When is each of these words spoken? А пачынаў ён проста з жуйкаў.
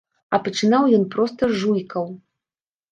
А 0.37 0.39
пачынаў 0.47 0.89
ён 0.99 1.05
проста 1.17 1.41
з 1.53 1.61
жуйкаў. 1.61 2.13